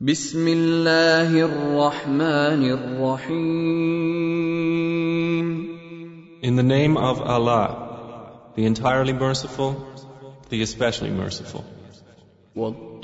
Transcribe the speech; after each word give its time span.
بسم 0.00 0.48
الله 0.48 1.40
الرحمن 1.42 2.62
الرحيم 2.70 3.58
In 6.40 6.54
the 6.54 6.62
name 6.62 6.96
of 6.96 7.20
Allah, 7.20 8.52
the 8.54 8.64
entirely 8.64 9.12
merciful, 9.12 9.74
the 10.50 10.62
especially 10.62 11.10
merciful. 11.10 11.64
والطور 12.56 12.98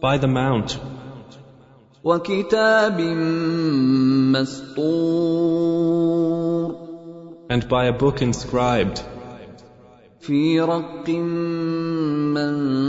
By 0.00 0.18
the 0.18 0.28
mount, 0.28 0.78
وكتاب 2.04 3.00
مسطور 4.30 5.10
and 7.50 7.68
by 7.68 7.86
a 7.86 7.92
book 7.92 8.22
inscribed, 8.22 9.02
في 10.20 10.60
رق 10.60 11.08
منشور 12.38 12.88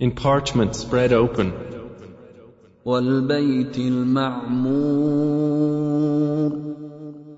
in 0.00 0.12
parchment 0.12 0.74
spread 0.76 1.12
open, 1.12 1.52
والبيت 2.84 3.78
المعمور 3.78 5.04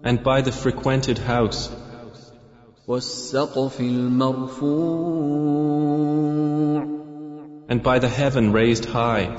and 0.03 0.23
by 0.23 0.41
the 0.41 0.53
frequented 0.53 1.19
house, 1.19 1.71
والسقف 2.89 3.81
المرفوع 3.81 5.27
and 7.69 7.83
by 7.83 7.99
the 7.99 8.09
heaven 8.09 8.53
raised 8.53 8.85
high, 8.87 9.37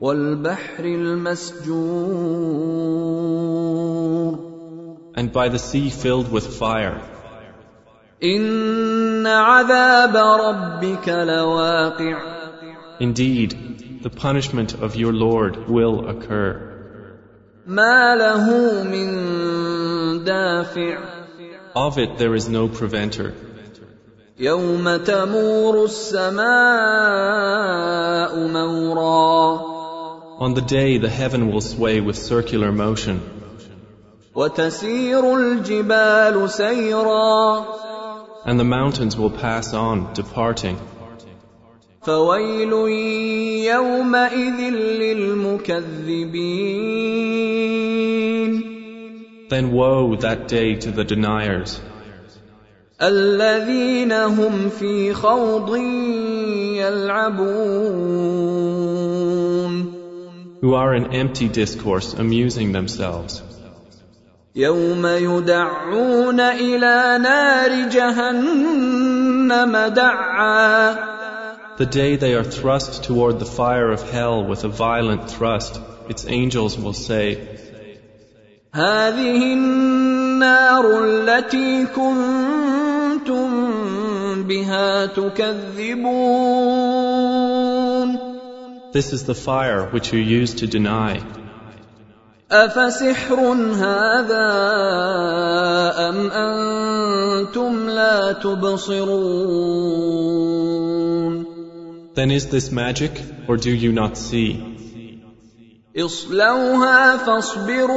والبحر 0.00 0.84
المسجور 0.84 1.98
and 5.14 5.32
by 5.32 5.48
the 5.48 5.58
sea 5.58 5.90
filled 5.90 6.30
with 6.30 6.46
fire. 6.58 7.00
Indeed, 13.00 14.00
the 14.02 14.10
punishment 14.10 14.74
of 14.74 14.96
your 14.96 15.12
Lord 15.12 15.68
will 15.68 16.08
occur. 16.08 16.68
ما 17.66 18.16
له 18.16 18.82
من 18.84 20.24
دافع 20.24 20.98
Of 21.76 21.98
it 21.98 22.18
there 22.18 22.34
is 22.34 22.48
no 22.48 22.66
preventer. 22.68 23.34
يوم 24.38 24.96
تمور 24.96 25.84
السماء 25.84 26.38
مورا 28.46 29.78
On 30.40 30.54
the 30.54 30.60
day 30.60 30.98
the 30.98 31.08
heaven 31.08 31.50
will 31.52 31.60
sway 31.60 32.00
with 32.00 32.16
circular 32.16 32.72
motion, 32.72 33.20
وتسير 34.34 35.36
الجبال 35.36 36.50
سيرا 36.50 37.81
and 38.44 38.58
the 38.58 38.64
mountains 38.64 39.16
will 39.16 39.30
pass 39.30 39.74
on, 39.74 40.12
departing. 40.14 40.78
فويل 42.02 42.72
يومئذ 43.72 44.60
للمكذبين 45.02 46.28
Then 49.48 49.72
woe 49.72 50.16
that 50.16 50.46
day 50.48 50.74
to 50.74 50.90
the 50.90 51.04
deniers, 51.04 51.80
الذين 53.02 54.12
هم 54.12 54.70
في 54.70 55.14
خوض 55.14 55.76
يلعبون 56.76 58.28
who 60.60 60.74
are 60.74 60.94
in 60.94 61.12
empty 61.14 61.48
discourse 61.48 62.14
amusing 62.14 62.72
themselves. 62.72 63.42
يوم 64.56 65.06
يدعون 65.06 66.40
الى 66.40 67.18
نار 67.22 67.88
جهنم 67.88 69.76
دعا 69.86 70.94
The 71.78 71.86
day 71.86 72.16
they 72.16 72.34
are 72.34 72.42
thrust 72.42 73.04
toward 73.04 73.38
the 73.38 73.44
fire 73.44 73.92
of 73.92 74.10
hell 74.10 74.44
with 74.44 74.64
a 74.64 74.68
violent 74.68 75.30
thrust, 75.30 75.80
its 76.08 76.26
angels 76.26 76.76
will 76.76 76.92
say, 76.92 77.38
هذه 78.74 79.52
النار 79.52 81.04
التي 81.04 81.86
كنتم 81.86 83.48
بها 84.42 85.06
تكذبون 85.06 86.18
This 88.92 89.12
is 89.12 89.24
the 89.24 89.34
fire 89.34 89.86
which 89.86 90.12
you 90.12 90.18
used 90.18 90.58
to 90.58 90.66
deny. 90.66 91.20
افسحر 92.53 93.39
هذا 93.81 94.49
ام 96.09 96.31
أنتم 96.31 97.89
لا 97.89 98.31
تبصرون 98.31 99.93
Then 102.15 102.29
is 102.29 102.45
this 102.45 102.71
magic, 102.71 103.11
or 103.47 103.57
do 103.57 103.71
you 103.71 103.91
not 103.91 104.17
see? 104.17 104.61
اصلوها 105.97 107.17
فاصبروا 107.17 107.93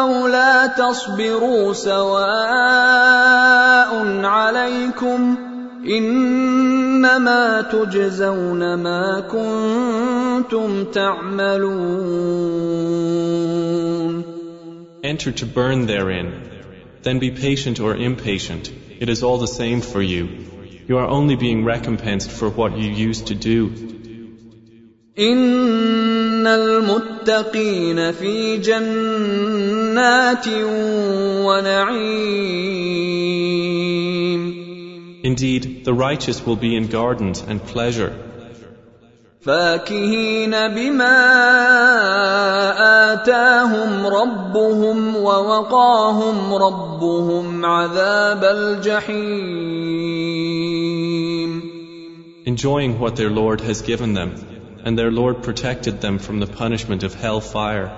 أو 0.00 0.26
لا 0.26 0.66
تصبروا 0.66 1.72
سواء 1.72 2.28
عليكم 4.24 5.36
انما 5.86 7.60
تجزون 7.60 8.74
ما 8.74 9.20
كنتم 9.20 10.17
تعملون 10.93 12.23
Enter 15.03 15.31
to 15.33 15.45
burn 15.45 15.85
therein. 15.85 16.27
Then 17.01 17.19
be 17.19 17.31
patient 17.31 17.79
or 17.79 17.95
impatient. 17.95 18.71
It 18.99 19.09
is 19.09 19.21
all 19.21 19.37
the 19.37 19.47
same 19.47 19.81
for 19.81 20.01
you. 20.01 20.23
You 20.87 20.97
are 20.97 21.07
only 21.07 21.35
being 21.35 21.65
recompensed 21.65 22.31
for 22.31 22.49
what 22.49 22.77
you 22.77 22.89
used 22.89 23.27
to 23.27 23.35
do. 23.35 23.71
ان 25.19 26.47
المتقين 26.47 28.11
في 28.11 28.57
جنات 28.57 30.47
ونعيم 31.45 32.93
Indeed, 35.23 35.85
the 35.85 35.93
righteous 35.93 36.45
will 36.45 36.57
be 36.57 36.75
in 36.75 36.87
gardens 36.87 37.41
and 37.41 37.63
pleasure, 37.63 38.11
فاكهين 39.40 40.50
بما 40.50 41.18
آتاهم 43.12 44.06
ربهم 44.06 45.16
ووقاهم 45.16 46.54
ربهم 46.54 47.64
عذاب 47.64 48.44
الجحيم 48.44 49.98
enjoying 52.48 52.98
what 52.98 53.16
their 53.16 53.30
Lord 53.30 53.60
has 53.60 53.82
given 53.82 54.14
them, 54.14 54.30
and 54.84 54.98
their 54.98 55.10
Lord 55.10 55.42
protected 55.42 56.00
them 56.00 56.18
from 56.18 56.40
the 56.40 56.46
punishment 56.46 57.02
of 57.02 57.14
hell 57.14 57.40
fire. 57.40 57.88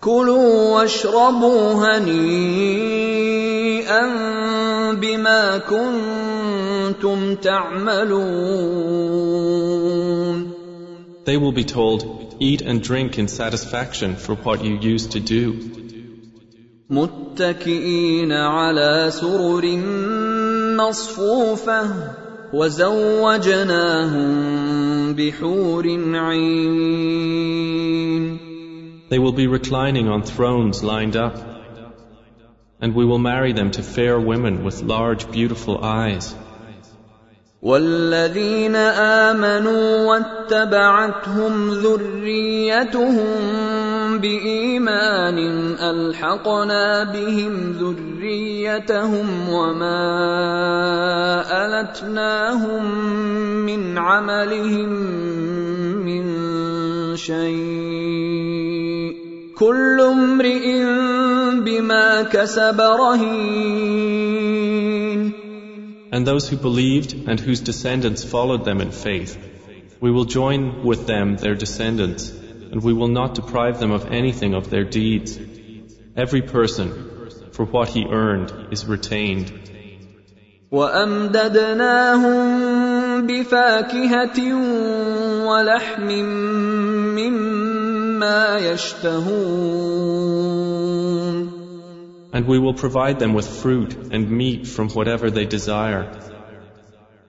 كلوا 0.00 0.74
واشربوا 0.74 1.74
هنيئا 1.74 3.28
بما 4.94 5.58
كنتم 5.58 7.34
تعملون. 7.34 8.78
They 11.24 11.36
will 11.36 11.52
be 11.52 11.64
told, 11.64 12.04
Eat 12.40 12.62
and 12.62 12.80
drink 12.80 13.18
in 13.18 13.26
satisfaction 13.26 14.14
for 14.16 14.34
what 14.36 14.64
you 14.64 14.78
used 14.80 15.10
to 15.12 15.20
do, 15.20 15.54
متكئين 16.90 18.32
على 18.32 19.10
سرر 19.10 19.76
مصفوفه 20.76 21.90
وزوجناهم 22.52 24.28
بحور 25.14 25.86
عين. 26.14 28.07
They 29.09 29.19
will 29.19 29.31
be 29.31 29.47
reclining 29.47 30.07
on 30.07 30.23
thrones 30.23 30.83
lined 30.83 31.15
up, 31.15 31.35
and 32.81 32.95
we 32.95 33.05
will 33.05 33.19
marry 33.19 33.53
them 33.53 33.71
to 33.71 33.83
fair 33.83 34.19
women 34.19 34.63
with 34.63 34.81
large, 34.81 35.31
beautiful 35.31 35.83
eyes. 35.83 36.35
والذين 37.63 38.75
امنوا 38.75 40.05
واتبعتهم 40.05 41.69
ذريتهم 41.69 43.27
بايمان 44.19 45.37
الحقنا 45.79 47.03
بهم 47.03 47.71
ذريتهم 47.71 49.49
وما 49.49 50.63
التناهم 51.83 52.85
من 53.65 53.97
عملهم 53.97 54.89
من 56.05 56.25
شيء 57.15 57.76
كل 59.57 60.01
امرئ 60.01 60.83
بما 61.65 62.21
كسب 62.23 62.81
رهين 62.81 64.53
And 66.11 66.27
those 66.27 66.47
who 66.47 66.57
believed 66.57 67.27
and 67.27 67.39
whose 67.39 67.61
descendants 67.61 68.23
followed 68.23 68.65
them 68.65 68.81
in 68.81 68.91
faith, 68.91 69.35
we 69.99 70.11
will 70.11 70.25
join 70.25 70.83
with 70.83 71.07
them 71.07 71.37
their 71.37 71.55
descendants, 71.55 72.29
and 72.71 72.83
we 72.83 72.93
will 72.93 73.07
not 73.07 73.33
deprive 73.33 73.79
them 73.79 73.91
of 73.91 74.05
anything 74.11 74.53
of 74.53 74.69
their 74.69 74.83
deeds. 74.83 75.39
Every 76.15 76.43
person, 76.43 76.87
for 77.51 77.65
what 77.65 77.89
he 77.89 78.05
earned, 78.05 78.51
is 78.71 78.85
retained. 78.85 79.51
وامددناهم 80.71 82.37
بفاكهه 83.27 84.37
ولحم 85.47 86.09
مما 88.17 88.57
يشتهون 88.57 89.83
And 92.33 92.47
we 92.47 92.57
will 92.57 92.73
provide 92.73 93.19
them 93.19 93.33
with 93.35 93.47
fruit 93.47 93.95
and 94.11 94.31
meat 94.31 94.65
from 94.67 94.89
whatever 94.89 95.29
they 95.29 95.45
desire. 95.45 96.09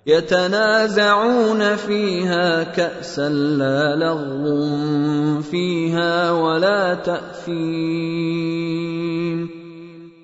يتنازعون 0.06 1.76
فيها 1.76 2.62
كأسا 2.64 3.28
لا 3.28 3.96
لغو 3.96 5.42
فيها 5.42 6.30
ولا 6.32 6.94
تأثيم 6.94 8.44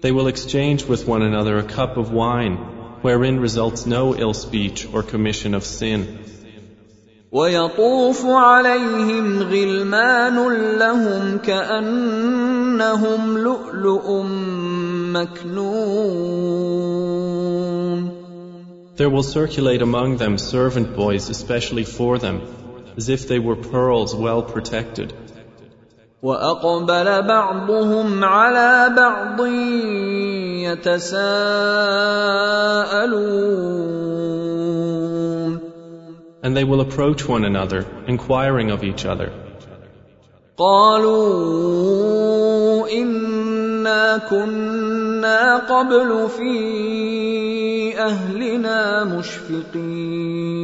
They 0.02 0.12
will 0.12 0.29
exchange 0.29 0.87
with 0.87 1.06
one 1.06 1.20
another 1.23 1.58
a 1.58 1.62
cup 1.62 1.99
of 1.99 2.11
wine, 2.11 2.56
wherein 3.02 3.38
results 3.38 3.85
no 3.85 4.14
ill 4.17 4.32
speech 4.32 4.88
or 4.94 5.02
commission 5.02 5.55
of 5.55 5.62
sin. 5.64 6.19
ويطوف 7.36 8.26
عليهم 8.26 9.44
غلمان 9.44 10.38
لهم 10.80 11.38
كأنهم 11.38 13.22
لؤلؤ 13.38 14.24
مكنون 15.16 16.56
There 18.96 19.10
will 19.10 19.24
circulate 19.24 19.82
among 19.82 20.16
them 20.16 20.38
servant 20.38 20.96
boys 20.96 21.30
especially 21.30 21.84
for 21.84 22.18
them, 22.18 22.38
as 22.96 23.10
if 23.10 23.28
they 23.28 23.40
were 23.40 23.58
pearls 23.58 24.16
well 24.16 24.42
protected. 24.42 25.14
واقبل 26.24 27.22
بعضهم 27.28 28.24
على 28.24 28.94
بعض 28.96 29.46
يتساءلون 30.66 31.76
And 36.44 36.56
they 36.56 36.64
will 36.64 36.81
approach 36.81 37.29
one 37.29 37.44
another, 37.44 37.87
inquiring 38.06 38.70
of 38.70 38.82
each 38.85 39.05
other. 39.05 39.31
قالوا 40.56 42.00
انا 42.88 44.19
كنا 44.31 45.56
قبل 45.56 46.29
في 46.29 46.55
اهلنا 47.99 49.05
مشفقين 49.05 50.61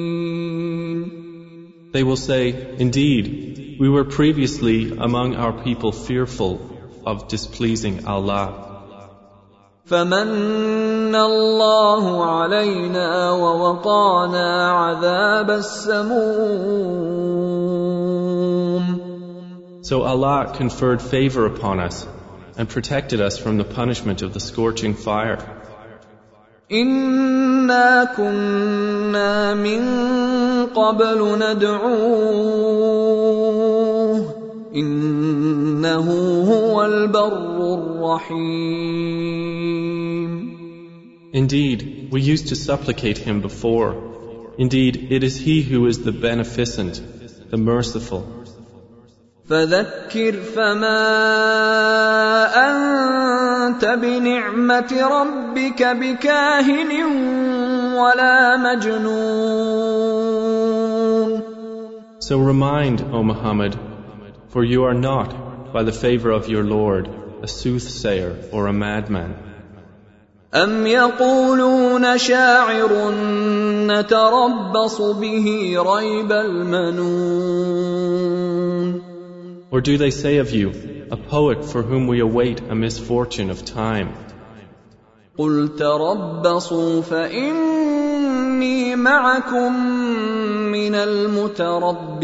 They 1.93 2.03
will 2.03 2.17
say, 2.17 2.53
Indeed, 2.79 3.77
we 3.81 3.89
were 3.89 4.05
previously 4.05 4.93
among 4.99 5.35
our 5.35 5.53
people 5.65 5.93
fearful 5.93 6.61
of 7.07 7.29
displeasing 7.29 8.07
Allah. 8.07 8.70
فمن 9.92 11.16
الله 11.16 12.26
علينا 12.26 13.32
ووقانا 13.32 14.72
عذاب 14.72 15.52
السموم 15.52 16.92
So 19.84 20.04
Allah 20.04 20.54
conferred 20.56 21.02
favor 21.02 21.46
upon 21.46 21.82
us 21.82 22.08
and 22.58 22.70
protected 22.70 23.20
us 23.20 23.38
from 23.38 23.58
the 23.58 23.66
punishment 23.66 24.22
of 24.22 24.34
the 24.34 24.40
scorching 24.40 24.94
fire. 24.94 25.40
انا 26.72 28.16
كنا 28.18 29.54
من 29.54 29.82
قبل 30.66 31.40
ندعوه 31.40 32.62
انه 34.76 36.08
هو 36.52 36.86
البر 36.86 37.74
الرحيم 37.74 39.61
Indeed, 41.33 42.09
we 42.11 42.21
used 42.23 42.49
to 42.49 42.57
supplicate 42.57 43.19
him 43.19 43.41
before. 43.41 44.55
Indeed, 44.59 45.09
it 45.11 45.23
is 45.23 45.37
he 45.37 45.63
who 45.63 45.87
is 45.87 46.03
the 46.03 46.13
beneficent, 46.13 47.03
the 47.51 47.57
merciful. 47.57 48.37
فذكر 49.49 50.33
فما 50.55 51.03
انت 53.67 53.85
بنعمه 53.85 54.93
ربك 54.93 55.83
بكاهن 55.83 57.03
ولا 57.95 58.57
مجنون 58.57 60.17
So 62.19 62.39
remind, 62.39 63.03
O 63.13 63.23
Muhammad, 63.23 63.79
for 64.49 64.65
you 64.65 64.83
are 64.85 64.95
not, 64.95 65.73
by 65.73 65.85
the 65.85 65.93
favor 65.93 66.31
of 66.31 66.49
your 66.49 66.65
Lord, 66.65 67.09
a 67.43 67.47
soothsayer 67.47 68.37
or 68.51 68.67
a 68.67 68.73
madman. 68.73 69.37
أم 70.55 70.87
يقولون 70.87 72.19
شاعر 72.19 73.11
نتربص 73.87 75.01
به 75.01 75.77
ريب 75.79 76.33
المنون 76.33 77.87
Or 79.71 79.81
do 79.81 79.99
they 79.99 80.11
say 80.11 80.39
of 80.39 80.53
you, 80.53 80.71
a 81.11 81.17
poet 81.17 81.65
for 81.65 81.83
whom 81.83 82.07
we 82.07 82.21
await 82.21 82.61
a 82.71 82.75
misfortune 82.75 83.51
of 83.51 83.65
time? 83.65 84.15
قل 85.39 85.69
تربصوا 85.79 87.03
فإني 87.03 88.97
معكم 88.97 89.73
من 90.73 90.95
المتربصين 90.95 92.17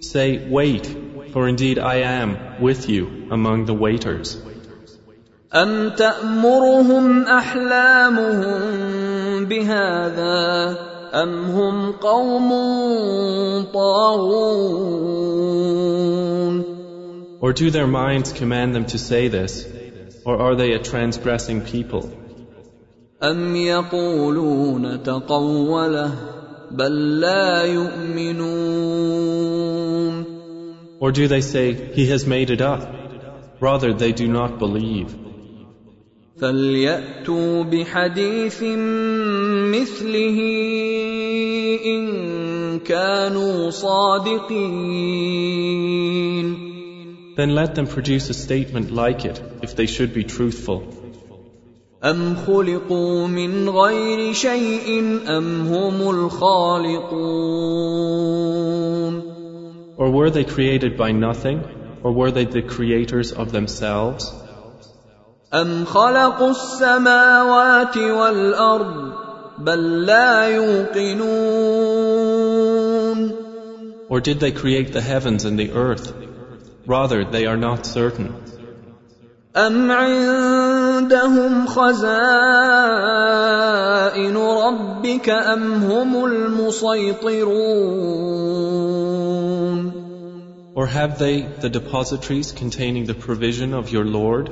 Say, 0.00 0.46
wait, 0.48 0.86
for 1.32 1.48
indeed 1.48 1.78
I 1.78 1.96
am 1.96 2.36
with 2.60 2.88
you 2.88 3.26
among 3.30 3.66
the 3.66 3.74
waiters. 3.74 4.36
أم 5.54 5.90
تأمرهم 5.90 7.22
أحلامهم 7.22 8.60
بهذا 9.44 10.78
أم 11.14 11.44
هم 11.44 11.92
قوم 11.92 12.50
طاغون 13.74 15.06
Or 17.40 17.52
do 17.52 17.70
their 17.70 17.86
minds 17.86 18.32
command 18.32 18.74
them 18.74 18.86
to 18.86 18.98
say 18.98 19.28
this? 19.28 19.66
Or 20.24 20.38
are 20.40 20.56
they 20.56 20.72
a 20.72 20.78
transgressing 20.78 21.60
people? 21.60 22.10
أم 23.22 23.56
يقولون 23.56 25.02
تقوله 25.02 26.12
بل 26.70 27.20
لا 27.20 27.62
يؤمنون 27.62 28.66
Or 30.98 31.12
do 31.12 31.28
they 31.28 31.40
say, 31.42 31.74
He 31.92 32.06
has 32.06 32.26
made 32.26 32.50
it 32.50 32.60
up? 32.60 32.88
Rather, 33.60 33.92
they 33.92 34.12
do 34.12 34.26
not 34.28 34.58
believe. 34.58 35.14
فلياتوا 36.40 37.62
بحديث 37.62 38.62
مثله 39.72 40.38
ان 41.86 42.78
كانوا 42.78 43.70
صادقين 43.70 44.96
Then 47.36 47.54
let 47.54 47.74
them 47.74 47.86
produce 47.86 48.30
a 48.30 48.34
statement 48.34 48.90
like 48.90 49.24
it, 49.26 49.42
if 49.62 49.76
they 49.76 49.86
should 49.86 50.12
be 50.14 50.24
truthful. 50.24 50.82
ام 52.04 52.36
خلقوا 52.36 53.26
من 53.26 53.68
غير 53.68 54.32
شيء 54.32 55.00
ام 55.28 55.66
هم 55.66 56.10
الخالقون 56.10 57.16
Or 59.98 60.10
were 60.10 60.30
they 60.30 60.44
created 60.44 60.96
by 60.96 61.12
nothing? 61.12 61.60
Or 62.02 62.12
were 62.12 62.30
they 62.30 62.44
the 62.44 62.62
creators 62.62 63.32
of 63.32 63.52
themselves? 63.52 64.39
ام 65.54 65.84
خلقوا 65.84 66.50
السماوات 66.50 67.96
والارض 67.96 69.12
بل 69.58 70.06
لا 70.06 70.48
يوقنون 70.48 71.96
Or 74.08 74.20
did 74.20 74.38
they 74.38 74.52
create 74.52 74.92
the 74.92 75.00
heavens 75.00 75.44
and 75.44 75.58
the 75.58 75.72
earth? 75.72 76.12
Rather, 76.86 77.24
they 77.24 77.46
are 77.46 77.56
not 77.56 77.86
certain. 77.86 78.34
أم 79.56 79.90
عندهم 79.90 81.66
خزائن 81.66 82.06
ربك 84.36 85.28
أم 85.28 85.82
هم 85.82 86.24
المسيطرون 86.24 87.56
Or 90.74 90.86
have 90.86 91.18
they 91.18 91.40
the 91.60 91.70
depositories 91.70 92.52
containing 92.52 93.06
the 93.06 93.14
provision 93.14 93.72
of 93.72 93.90
your 93.90 94.04
Lord? 94.04 94.50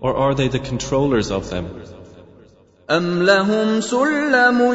Or 0.00 0.16
are 0.16 0.34
they 0.34 0.48
the 0.48 0.58
controllers 0.58 1.30
of 1.30 1.50
them? 1.50 1.66
أم 2.90 3.22
لهم 3.22 3.80
سلم 3.80 4.74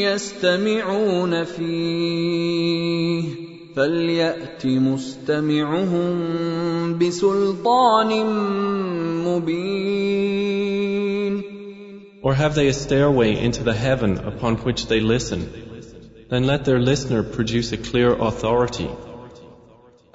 يستمعون 0.00 1.44
فيه 1.44 3.24
فليأت 3.76 4.66
مستمعهم 4.66 6.14
بسلطان 6.98 8.26
مبين 9.24 10.64
Or 12.22 12.32
have 12.32 12.54
they 12.54 12.68
a 12.68 12.72
stairway 12.72 13.36
into 13.38 13.62
the 13.62 13.74
heaven 13.74 14.16
upon 14.16 14.56
which 14.56 14.86
they 14.86 15.00
listen? 15.00 15.50
Then 16.30 16.44
let 16.44 16.64
their 16.64 16.78
listener 16.78 17.22
produce 17.22 17.72
a 17.72 17.76
clear 17.76 18.14
authority. 18.14 18.88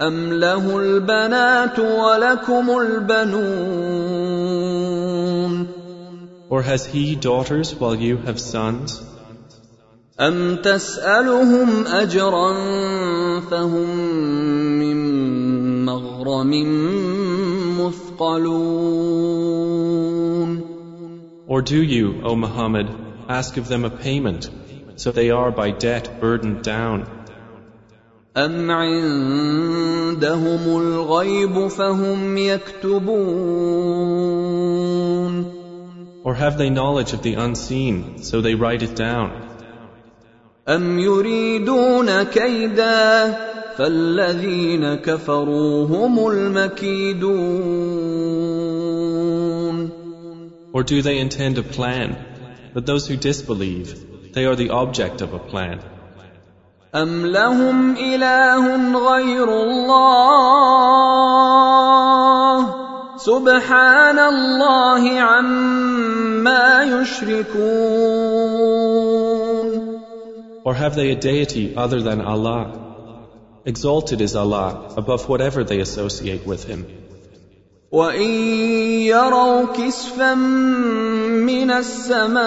أم 0.06 0.32
له 0.32 0.78
البنات 0.78 1.78
ولكم 1.78 2.66
البنون 2.78 4.34
Or 6.50 6.62
has 6.62 6.86
he 6.86 7.16
daughters 7.16 7.74
while 7.74 7.94
you 7.94 8.16
have 8.16 8.38
sons? 8.38 9.02
أم 10.20 10.56
تسألهم 10.56 11.86
أجرا 11.86 12.52
فهم 13.40 13.88
من 14.78 14.96
مغرم 15.84 16.50
مثقلون 17.80 19.14
Or 21.46 21.62
do 21.62 21.82
you, 21.82 22.22
O 22.24 22.36
Muhammad, 22.36 22.88
ask 23.28 23.56
of 23.56 23.68
them 23.68 23.84
a 23.84 23.90
payment, 23.90 24.50
so 24.96 25.10
they 25.12 25.30
are 25.30 25.50
by 25.50 25.70
debt 25.70 26.20
burdened 26.20 26.62
down? 26.62 27.23
أم 28.37 28.71
عندهم 28.71 30.59
الغيب 30.81 31.67
فهم 31.67 32.37
يكتبون 32.37 33.89
Or 36.23 36.33
have 36.35 36.57
they 36.57 36.69
knowledge 36.69 37.13
of 37.13 37.21
the 37.23 37.35
unseen, 37.35 38.21
so 38.21 38.41
they 38.41 38.53
write 38.55 38.83
it 38.83 38.95
down? 38.95 39.31
أم 40.67 40.99
يريدون 40.99 42.23
كيدا 42.23 43.37
فالذين 43.77 44.95
كفروا 44.95 45.87
هم 45.87 46.27
المكيدون 46.27 47.69
Or 50.71 50.83
do 50.83 51.01
they 51.01 51.17
intend 51.17 51.57
a 51.57 51.63
plan? 51.63 52.15
But 52.73 52.85
those 52.85 53.07
who 53.07 53.15
disbelieve, 53.17 54.33
they 54.33 54.45
are 54.45 54.55
the 54.55 54.69
object 54.69 55.21
of 55.21 55.33
a 55.33 55.39
plan. 55.39 55.79
أم 56.94 57.26
لهم 57.26 57.96
إله 57.96 58.64
غير 59.10 59.48
الله 59.62 60.34
سبحان 63.16 64.18
الله 64.18 65.20
عما 65.20 66.82
يشركون 66.82 68.14
Or 70.64 70.74
have 70.74 70.94
they 70.94 71.10
a 71.10 71.16
deity 71.16 71.76
other 71.76 72.00
than 72.00 72.20
Allah? 72.22 72.72
Exalted 73.66 74.20
is 74.20 74.36
Allah 74.36 74.94
above 74.96 75.28
whatever 75.28 75.64
they 75.64 75.80
associate 75.80 76.46
with 76.46 76.64
Him. 76.64 77.03
وإن 77.93 78.29
يروا 79.09 79.65
كسفا 79.73 80.33
من 80.33 81.71
السماء 81.71 82.41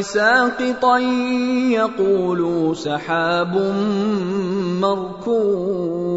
ساقطا 0.00 0.98
يقولوا 1.72 2.74
سحاب 2.74 3.56
مركوم 4.80 6.08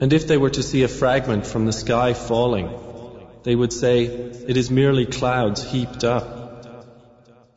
And 0.00 0.12
if 0.12 0.28
they 0.28 0.36
were 0.36 0.50
to 0.50 0.62
see 0.62 0.84
a 0.84 0.88
fragment 0.88 1.44
from 1.44 1.66
the 1.66 1.72
sky 1.72 2.12
falling, 2.14 2.70
they 3.42 3.56
would 3.56 3.72
say, 3.72 4.04
It 4.04 4.56
is 4.56 4.70
merely 4.70 5.06
clouds 5.06 5.60
heaped 5.64 6.04
up. 6.04 6.41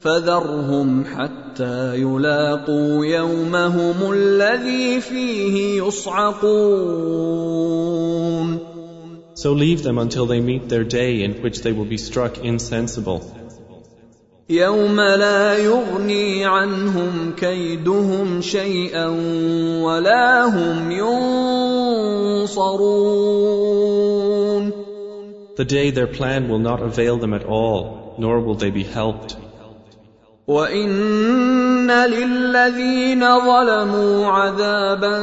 فذرهم 0.01 1.05
حتى 1.05 1.95
يلاقوا 1.95 3.05
يومهم 3.05 4.11
الذي 4.11 5.01
فيه 5.01 5.83
يصعقون 5.83 7.51
So 9.33 9.53
leave 9.53 9.81
them 9.83 9.97
until 9.97 10.25
they 10.27 10.39
meet 10.41 10.69
their 10.69 10.83
day 10.83 11.23
in 11.23 11.41
which 11.41 11.61
they 11.61 11.71
will 11.71 11.85
be 11.85 11.97
struck 11.97 12.37
insensible. 12.37 13.21
يوم 14.49 14.99
لا 15.01 15.57
يغني 15.57 16.45
عنهم 16.45 17.33
كيدهم 17.37 18.41
شيئا 18.41 19.07
ولا 19.81 20.45
هم 20.45 20.91
ينصرون 22.41 22.71
The 25.55 25.65
day 25.65 25.91
their 25.91 26.07
plan 26.07 26.49
will 26.49 26.59
not 26.59 26.81
avail 26.81 27.17
them 27.17 27.33
at 27.33 27.43
all, 27.45 28.15
nor 28.17 28.39
will 28.39 28.55
they 28.55 28.71
be 28.71 28.83
helped. 28.83 29.35
وان 30.46 31.90
للذين 31.90 33.20
ظلموا 33.20 34.26
عذابا 34.26 35.22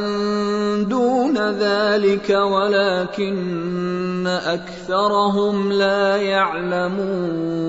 دون 0.82 1.38
ذلك 1.38 2.30
ولكن 2.30 4.26
اكثرهم 4.26 5.72
لا 5.72 6.16
يعلمون 6.16 7.64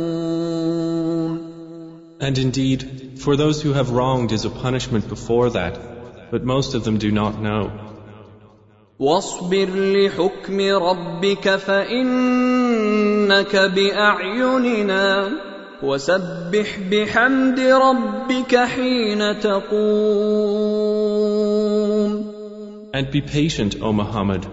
And 2.19 2.37
indeed, 2.37 3.19
for 3.19 3.35
those 3.37 3.61
who 3.61 3.73
have 3.73 3.91
wronged 3.91 4.31
is 4.33 4.45
a 4.45 4.49
punishment 4.49 5.07
before 5.07 5.49
that, 5.51 5.77
but 6.31 6.43
most 6.43 6.73
of 6.73 6.83
them 6.83 6.97
do 6.97 7.11
not 7.11 7.41
know. 7.41 7.71
واصبر 8.99 9.69
لحكم 9.75 10.59
ربك 10.59 11.55
فانك 11.55 11.95
باعيننا 13.55 15.29
وسبح 15.84 16.78
بحمد 16.90 17.60
ربك 17.60 18.56
حين 18.56 19.40
تقوم 19.40 20.60
And 22.92 23.10
be 23.12 23.20
patient, 23.20 23.76
O 23.80 23.92
Muhammad, 23.92 24.46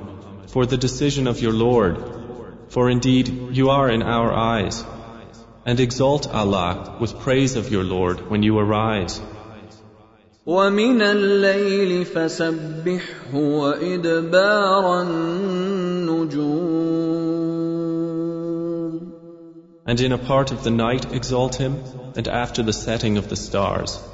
for 0.47 0.65
the 0.67 0.77
decision 0.77 1.27
of 1.27 1.41
your 1.41 1.53
Lord, 1.53 1.97
for 2.69 2.89
indeed 2.89 3.27
you 3.51 3.71
are 3.71 3.89
in 3.89 4.03
our 4.03 4.31
eyes. 4.31 4.85
And 5.65 5.79
exalt 5.79 6.27
Allah 6.41 6.97
with 7.01 7.19
praise 7.19 7.55
of 7.55 7.71
your 7.71 7.83
Lord 7.83 8.29
when 8.29 8.43
you 8.43 8.59
arise. 8.59 9.19
ومن 10.45 11.01
الليل 11.01 12.05
فسبحه 12.05 13.33
وادبار 13.35 15.01
النجوم 15.01 16.80
and 19.84 20.00
in 20.00 20.12
a 20.12 20.18
part 20.18 20.52
of 20.52 20.62
the 20.62 20.70
night 20.70 21.12
exalt 21.12 21.56
him, 21.56 21.82
and 22.16 22.28
after 22.28 22.62
the 22.62 22.72
setting 22.72 23.18
of 23.18 23.28
the 23.28 23.36
stars. 23.36 24.11